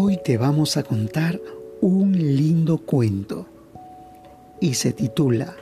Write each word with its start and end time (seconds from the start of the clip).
Hoy 0.00 0.16
te 0.24 0.38
vamos 0.38 0.76
a 0.76 0.84
contar 0.84 1.40
un 1.80 2.12
lindo 2.12 2.78
cuento 2.78 3.46
y 4.60 4.74
se 4.74 4.92
titula 4.92 5.56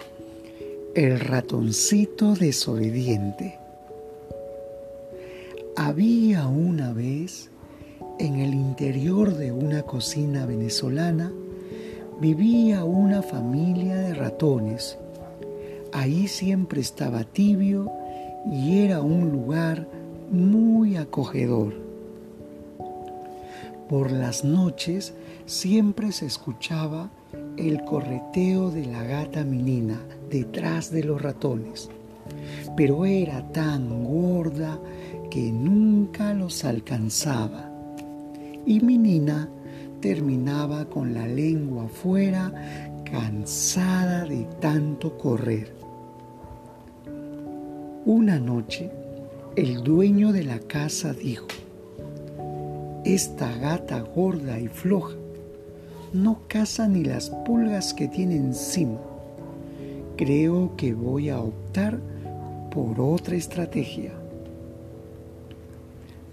El 0.95 1.21
ratoncito 1.21 2.35
desobediente. 2.35 3.59
Había 5.75 6.49
una 6.49 6.93
vez 6.93 7.51
en 8.19 8.40
el 8.40 8.53
interior 8.53 9.35
de 9.35 9.53
una 9.53 9.85
cocina 9.85 10.44
venezolana 10.44 11.33
vivía 12.21 12.84
una 12.84 13.22
familia 13.22 13.97
de 13.97 14.12
ratones. 14.12 14.98
Ahí 15.94 16.29
siempre 16.29 16.83
estaba 16.83 17.25
tibio 17.25 17.91
y 18.53 18.80
era 18.80 19.01
un 19.01 19.33
lugar 19.33 19.89
muy 20.30 20.98
acogedor. 20.98 21.86
Por 23.89 24.11
las 24.11 24.45
noches 24.45 25.15
siempre 25.45 26.11
se 26.11 26.27
escuchaba 26.27 27.09
el 27.57 27.85
correteo 27.85 28.73
de 28.73 28.85
la 28.85 29.05
gata 29.05 29.45
menina 29.45 30.01
detrás 30.29 30.91
de 30.91 31.05
los 31.05 31.23
ratones, 31.23 31.89
pero 32.77 33.07
era 33.07 33.47
tan 33.53 34.05
gorda 34.05 34.80
que 35.30 35.53
nunca 35.53 36.35
los 36.35 36.65
alcanzaba. 36.65 37.71
Y 38.67 38.80
Minina 38.80 39.49
terminaba 40.01 40.87
con 40.87 41.15
la 41.15 41.29
lengua 41.29 41.85
afuera, 41.85 42.53
cansada 43.05 44.25
de 44.25 44.49
tanto 44.61 45.16
correr. 45.16 45.77
Una 48.05 48.41
noche, 48.41 48.91
el 49.55 49.85
dueño 49.85 50.33
de 50.33 50.43
la 50.43 50.59
casa 50.59 51.13
dijo, 51.13 51.47
esta 53.15 53.57
gata 53.57 54.01
gorda 54.01 54.59
y 54.59 54.66
floja 54.66 55.15
no 56.12 56.40
caza 56.49 56.88
ni 56.88 57.04
las 57.04 57.30
pulgas 57.30 57.95
que 57.95 58.09
tiene 58.09 58.35
encima. 58.35 58.98
Creo 60.16 60.74
que 60.76 60.93
voy 60.93 61.29
a 61.29 61.40
optar 61.40 62.01
por 62.73 63.01
otra 63.01 63.37
estrategia. 63.37 64.12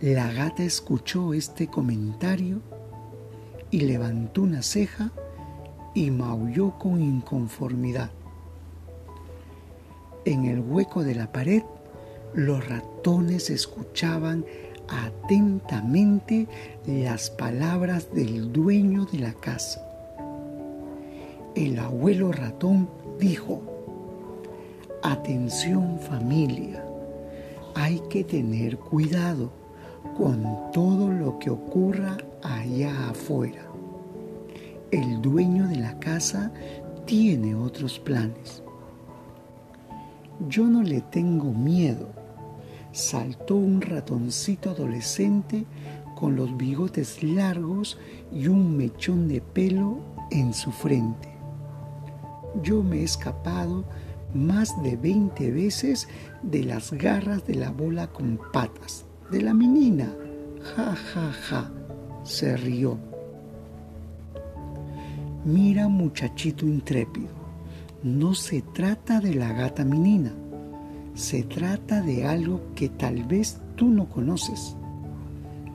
La 0.01 0.31
gata 0.33 0.63
escuchó 0.63 1.33
este 1.35 1.67
comentario 1.67 2.61
y 3.69 3.81
levantó 3.81 4.41
una 4.41 4.63
ceja 4.63 5.11
y 5.93 6.09
maulló 6.09 6.77
con 6.79 7.01
inconformidad. 7.01 8.09
En 10.25 10.45
el 10.45 10.59
hueco 10.59 11.03
de 11.03 11.15
la 11.15 11.31
pared, 11.31 11.63
los 12.33 12.67
ratones 12.67 13.51
escuchaban 13.51 14.45
atentamente 14.87 16.47
las 16.85 17.29
palabras 17.29 18.13
del 18.13 18.51
dueño 18.51 19.05
de 19.05 19.19
la 19.19 19.33
casa. 19.33 19.81
El 21.55 21.77
abuelo 21.79 22.31
ratón 22.31 22.89
dijo, 23.19 23.61
Atención 25.03 25.99
familia, 25.99 26.83
hay 27.75 28.01
que 28.09 28.23
tener 28.23 28.77
cuidado 28.77 29.51
con 30.17 30.71
todo 30.71 31.09
lo 31.09 31.39
que 31.39 31.49
ocurra 31.49 32.17
allá 32.41 33.09
afuera. 33.09 33.63
El 34.91 35.21
dueño 35.21 35.67
de 35.67 35.77
la 35.77 35.99
casa 35.99 36.51
tiene 37.05 37.55
otros 37.55 37.99
planes. 37.99 38.63
Yo 40.47 40.65
no 40.65 40.83
le 40.83 41.01
tengo 41.01 41.51
miedo 41.51 42.22
saltó 42.93 43.55
un 43.55 43.81
ratoncito 43.81 44.69
adolescente 44.69 45.65
con 46.15 46.35
los 46.35 46.55
bigotes 46.55 47.23
largos 47.23 47.97
y 48.31 48.47
un 48.47 48.77
mechón 48.77 49.27
de 49.27 49.41
pelo 49.41 49.97
en 50.29 50.53
su 50.53 50.71
frente. 50.71 51.29
Yo 52.61 52.83
me 52.83 52.99
he 52.99 53.03
escapado 53.03 53.83
más 54.33 54.81
de 54.83 54.95
20 54.95 55.51
veces 55.51 56.07
de 56.43 56.63
las 56.63 56.93
garras 56.93 57.45
de 57.45 57.55
la 57.55 57.71
bola 57.71 58.07
con 58.07 58.39
patas, 58.53 59.05
de 59.31 59.41
la 59.41 59.55
menina. 59.55 60.13
Ja, 60.75 60.95
ja, 60.95 61.31
ja, 61.31 61.71
se 62.23 62.55
rió. 62.55 62.97
Mira 65.45 65.87
muchachito 65.87 66.65
intrépido, 66.65 67.33
no 68.03 68.35
se 68.35 68.61
trata 68.61 69.19
de 69.19 69.33
la 69.33 69.51
gata 69.51 69.83
menina 69.83 70.33
se 71.15 71.43
trata 71.43 72.01
de 72.01 72.25
algo 72.25 72.61
que 72.75 72.89
tal 72.89 73.23
vez 73.23 73.57
tú 73.75 73.87
no 73.87 74.09
conoces, 74.09 74.75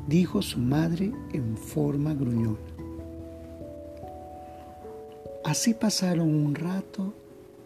dijo 0.06 0.42
su 0.42 0.58
madre 0.58 1.12
en 1.32 1.56
forma 1.56 2.14
gruñona. 2.14 2.58
Así 5.44 5.74
pasaron 5.74 6.34
un 6.34 6.54
rato 6.54 7.14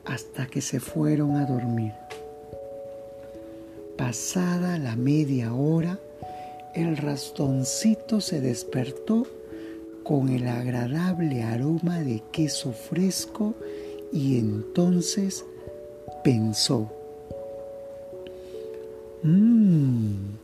hasta 0.05 0.47
que 0.47 0.61
se 0.61 0.81
fueron 0.81 1.37
a 1.37 1.47
dormir. 1.47 1.93
Pasada 3.97 4.79
la 4.79 4.97
media 4.97 5.55
hora, 5.55 5.99
el 6.75 6.97
rastoncito 6.97 8.21
se 8.21 8.41
despertó 8.41 9.27
con 10.03 10.29
el 10.29 10.49
agradable 10.49 11.43
aroma 11.43 12.01
de 12.01 12.23
queso 12.33 12.73
fresco 12.73 13.55
y 14.13 14.39
entonces 14.39 15.45
pensó, 16.25 16.91
Mmm, 19.25 20.35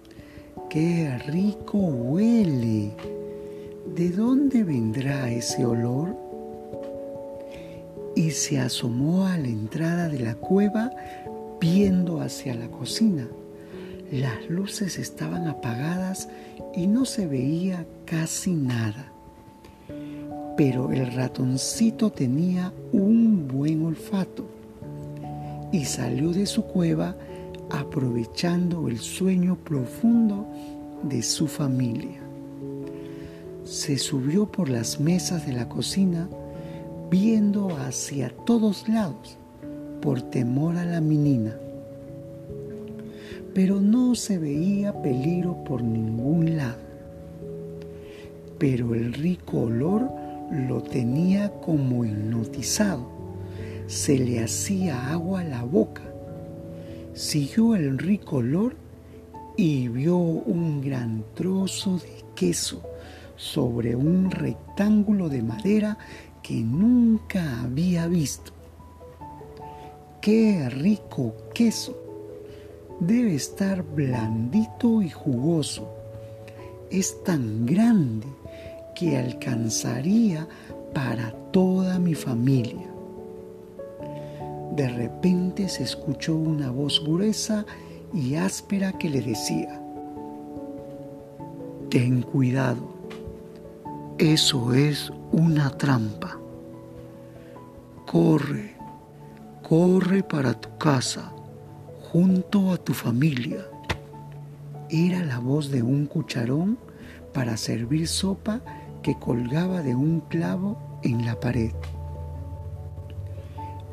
qué 0.70 1.18
rico 1.26 1.78
huele. 1.78 2.92
¿De 3.96 4.10
dónde 4.10 4.62
vendrá 4.62 5.28
ese 5.32 5.66
olor? 5.66 6.14
Y 8.14 8.30
se 8.30 8.60
asomó 8.60 9.26
a 9.26 9.36
la 9.36 9.48
entrada 9.48 10.08
de 10.08 10.20
la 10.20 10.36
cueva 10.36 10.92
viendo 11.60 12.20
hacia 12.20 12.54
la 12.54 12.68
cocina. 12.68 13.26
Las 14.12 14.48
luces 14.48 14.96
estaban 15.00 15.48
apagadas 15.48 16.28
y 16.72 16.86
no 16.86 17.04
se 17.04 17.26
veía 17.26 17.84
casi 18.04 18.52
nada. 18.52 19.10
Pero 20.56 20.92
el 20.92 21.12
ratoncito 21.14 22.10
tenía 22.10 22.72
un 22.92 23.48
buen 23.48 23.84
olfato 23.84 24.44
y 25.72 25.84
salió 25.84 26.30
de 26.30 26.46
su 26.46 26.62
cueva 26.62 27.16
aprovechando 27.70 28.88
el 28.88 28.98
sueño 28.98 29.56
profundo 29.56 30.46
de 31.02 31.22
su 31.22 31.46
familia. 31.46 32.20
Se 33.64 33.98
subió 33.98 34.46
por 34.46 34.68
las 34.68 34.98
mesas 35.00 35.46
de 35.46 35.52
la 35.52 35.68
cocina 35.68 36.28
viendo 37.10 37.76
hacia 37.76 38.30
todos 38.30 38.88
lados 38.88 39.36
por 40.00 40.22
temor 40.22 40.76
a 40.76 40.84
la 40.84 41.00
menina. 41.00 41.56
Pero 43.54 43.80
no 43.80 44.14
se 44.14 44.38
veía 44.38 45.02
peligro 45.02 45.64
por 45.64 45.82
ningún 45.82 46.56
lado. 46.56 46.78
Pero 48.58 48.94
el 48.94 49.12
rico 49.12 49.62
olor 49.62 50.08
lo 50.50 50.82
tenía 50.82 51.50
como 51.60 52.04
hipnotizado. 52.04 53.06
Se 53.86 54.18
le 54.18 54.42
hacía 54.42 55.10
agua 55.12 55.40
a 55.40 55.44
la 55.44 55.62
boca 55.64 56.07
siguió 57.18 57.74
el 57.74 57.98
rico 57.98 58.36
olor 58.36 58.76
y 59.56 59.88
vio 59.88 60.16
un 60.16 60.80
gran 60.80 61.24
trozo 61.34 61.98
de 61.98 62.24
queso 62.36 62.80
sobre 63.34 63.96
un 63.96 64.30
rectángulo 64.30 65.28
de 65.28 65.42
madera 65.42 65.98
que 66.44 66.54
nunca 66.54 67.62
había 67.62 68.06
visto. 68.06 68.52
¡Qué 70.20 70.70
rico 70.70 71.34
queso! 71.52 71.98
Debe 73.00 73.34
estar 73.34 73.82
blandito 73.82 75.02
y 75.02 75.10
jugoso. 75.10 75.88
Es 76.88 77.24
tan 77.24 77.66
grande 77.66 78.28
que 78.94 79.16
alcanzaría 79.16 80.46
para 80.94 81.32
toda 81.50 81.98
mi 81.98 82.14
familia. 82.14 82.97
De 84.78 84.88
repente 84.88 85.68
se 85.68 85.82
escuchó 85.82 86.36
una 86.36 86.70
voz 86.70 87.02
gruesa 87.04 87.66
y 88.14 88.36
áspera 88.36 88.92
que 88.92 89.10
le 89.10 89.20
decía, 89.20 89.82
Ten 91.90 92.22
cuidado, 92.22 92.88
eso 94.18 94.72
es 94.74 95.12
una 95.32 95.70
trampa. 95.70 96.38
Corre, 98.06 98.76
corre 99.68 100.22
para 100.22 100.54
tu 100.54 100.78
casa, 100.78 101.32
junto 102.12 102.70
a 102.70 102.76
tu 102.76 102.94
familia. 102.94 103.66
Era 104.90 105.24
la 105.24 105.40
voz 105.40 105.72
de 105.72 105.82
un 105.82 106.06
cucharón 106.06 106.78
para 107.34 107.56
servir 107.56 108.06
sopa 108.06 108.60
que 109.02 109.18
colgaba 109.18 109.82
de 109.82 109.96
un 109.96 110.20
clavo 110.20 111.00
en 111.02 111.26
la 111.26 111.40
pared. 111.40 111.72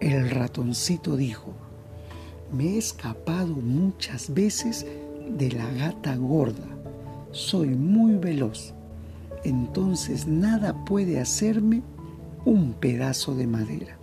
El 0.05 0.29
ratoncito 0.29 1.17
dijo, 1.17 1.51
me 2.53 2.75
he 2.75 2.77
escapado 2.77 3.55
muchas 3.55 4.31
veces 4.31 4.85
de 5.27 5.51
la 5.51 5.67
gata 5.71 6.15
gorda. 6.15 6.67
Soy 7.31 7.69
muy 7.69 8.13
veloz. 8.13 8.75
entonces 9.43 10.27
nada 10.27 10.85
puede 10.85 11.19
hacerme 11.19 11.81
un 12.45 12.73
pedazo 12.73 13.33
de 13.33 13.47
madera. 13.47 13.97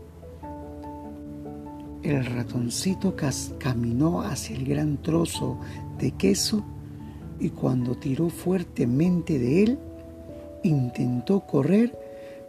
El 2.02 2.26
ratoncito 2.26 3.14
caminó 3.60 4.22
hacia 4.22 4.56
el 4.56 4.64
gran 4.64 5.00
trozo 5.00 5.60
de 6.00 6.10
queso 6.10 6.64
y 7.38 7.50
cuando 7.50 7.94
tiró 7.94 8.28
fuertemente 8.28 9.38
de 9.38 9.62
él, 9.62 9.78
intentó 10.64 11.46
correr, 11.46 11.96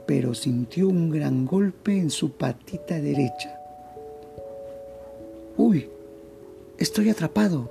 pero 0.06 0.34
sintió 0.34 0.88
un 0.88 1.10
gran 1.10 1.46
golpe 1.46 1.98
en 1.98 2.10
su 2.10 2.32
patita 2.32 3.00
derecha. 3.00 3.58
¡Uy! 5.58 5.90
Estoy 6.78 7.10
atrapado. 7.10 7.70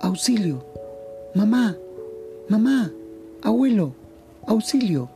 Auxilio. 0.00 0.64
Mamá. 1.34 1.76
Mamá. 2.48 2.92
Abuelo. 3.42 3.92
Auxilio. 4.46 5.08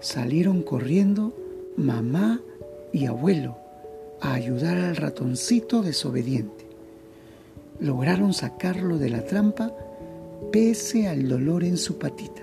Salieron 0.00 0.62
corriendo 0.62 1.32
mamá 1.76 2.40
y 2.92 3.06
abuelo 3.06 3.56
a 4.20 4.34
ayudar 4.34 4.78
al 4.78 4.96
ratoncito 4.96 5.82
desobediente. 5.82 6.66
Lograron 7.80 8.32
sacarlo 8.34 8.98
de 8.98 9.10
la 9.10 9.24
trampa 9.24 9.72
pese 10.52 11.08
al 11.08 11.28
dolor 11.28 11.64
en 11.64 11.76
su 11.76 11.98
patita. 11.98 12.42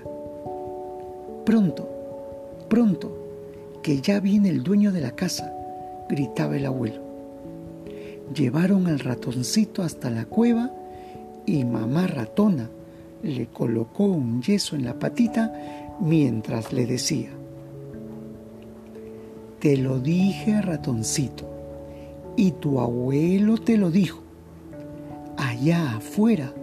Pronto, 1.44 1.99
pronto, 2.70 3.12
que 3.82 4.00
ya 4.00 4.20
viene 4.20 4.48
el 4.48 4.62
dueño 4.62 4.92
de 4.92 5.02
la 5.02 5.10
casa, 5.10 5.52
gritaba 6.08 6.56
el 6.56 6.64
abuelo. 6.64 7.02
Llevaron 8.34 8.86
al 8.86 9.00
ratoncito 9.00 9.82
hasta 9.82 10.08
la 10.08 10.24
cueva 10.24 10.70
y 11.44 11.64
mamá 11.64 12.06
ratona 12.06 12.70
le 13.22 13.48
colocó 13.48 14.04
un 14.04 14.40
yeso 14.40 14.76
en 14.76 14.84
la 14.84 14.98
patita 14.98 15.52
mientras 16.00 16.72
le 16.72 16.86
decía, 16.86 17.30
Te 19.58 19.76
lo 19.76 19.98
dije, 19.98 20.62
ratoncito, 20.62 21.50
y 22.36 22.52
tu 22.52 22.80
abuelo 22.80 23.58
te 23.58 23.76
lo 23.76 23.90
dijo. 23.90 24.22
Allá 25.36 25.96
afuera 25.96 26.54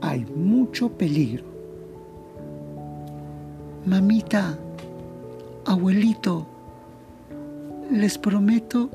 hay 0.00 0.24
mucho 0.24 0.92
peligro. 0.92 1.44
Mamita, 3.84 4.56
abuelito, 5.66 6.46
les 7.90 8.18
prometo 8.18 8.90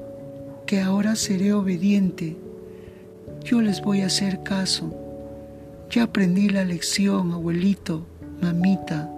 que 0.66 0.82
ahora 0.82 1.16
seré 1.16 1.54
obediente. 1.54 2.36
Yo 3.44 3.62
les 3.62 3.82
voy 3.82 4.02
a 4.02 4.08
hacer 4.08 4.44
caso. 4.44 4.94
Ya 5.90 6.04
aprendí 6.04 6.50
la 6.50 6.66
lección, 6.66 7.32
abuelito, 7.32 8.06
mamita, 8.42 9.10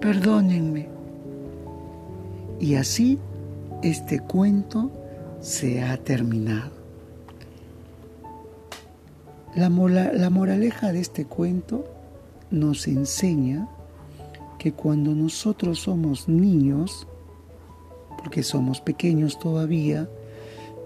perdónenme. 0.00 0.88
Y 2.60 2.74
así 2.74 3.18
este 3.82 4.20
cuento 4.20 4.90
se 5.40 5.82
ha 5.82 5.96
terminado. 5.96 6.72
La, 9.54 9.68
la, 9.68 10.30
moraleja 10.30 10.92
de 10.92 11.00
este 11.00 11.26
cuento 11.26 11.84
nos 12.50 12.88
enseña 12.88 13.68
que 14.64 14.72
cuando 14.72 15.14
nosotros 15.14 15.80
somos 15.80 16.26
niños, 16.26 17.06
porque 18.16 18.42
somos 18.42 18.80
pequeños 18.80 19.38
todavía, 19.38 20.08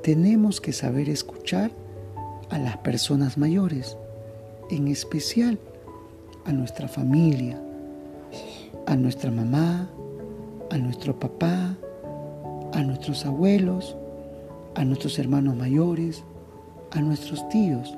tenemos 0.03 0.61
que 0.61 0.73
saber 0.73 1.09
escuchar 1.09 1.71
a 2.51 2.59
las 2.59 2.79
personas 2.79 3.39
mayores, 3.39 3.97
en 4.69 4.89
especial 4.89 5.61
a 6.45 6.51
nuestra 6.51 6.89
familia, 6.89 7.63
a 8.89 8.97
nuestra 8.97 9.31
mamá, 9.31 9.89
a 10.73 10.77
nuestro 10.77 11.17
papá, 11.17 11.77
a 12.73 12.83
nuestros 12.83 13.25
abuelos, 13.27 13.97
a 14.75 14.85
nuestros 14.85 15.21
hermanos 15.21 15.55
mayores, 15.55 16.25
a 16.91 17.01
nuestros 17.01 17.49
tíos. 17.49 17.97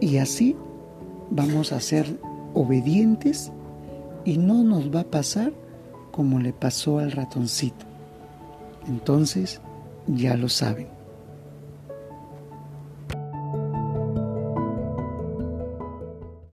Y 0.00 0.18
así 0.18 0.54
vamos 1.30 1.72
a 1.72 1.80
ser 1.80 2.14
obedientes 2.52 3.50
y 4.24 4.38
no 4.38 4.62
nos 4.62 4.94
va 4.94 5.00
a 5.00 5.10
pasar 5.10 5.52
como 6.10 6.38
le 6.38 6.52
pasó 6.52 6.98
al 6.98 7.12
ratoncito. 7.12 7.86
Entonces, 8.86 9.60
ya 10.06 10.36
lo 10.36 10.48
saben. 10.48 10.88